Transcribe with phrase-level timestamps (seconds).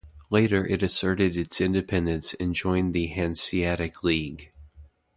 [0.31, 4.51] Later it asserted its independence and joined the Hanseatic League.